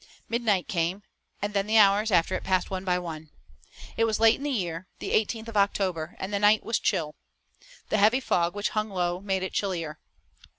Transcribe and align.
Midnight 0.27 0.67
came, 0.67 1.03
and 1.43 1.53
then 1.53 1.67
the 1.67 1.77
hours 1.77 2.09
after 2.09 2.33
it 2.33 2.43
passed 2.43 2.71
one 2.71 2.83
by 2.83 2.97
one. 2.97 3.29
It 3.95 4.05
was 4.05 4.19
late 4.19 4.33
in 4.37 4.41
the 4.41 4.49
year, 4.49 4.87
the 4.97 5.11
eighteenth 5.11 5.47
of 5.47 5.55
October, 5.55 6.15
and 6.19 6.33
the 6.33 6.39
night 6.39 6.63
was 6.63 6.79
chill. 6.79 7.13
The 7.89 7.99
heavy 7.99 8.19
fog 8.19 8.55
which 8.55 8.69
hung 8.69 8.89
low 8.89 9.19
made 9.19 9.43
it 9.43 9.53
chillier. 9.53 9.99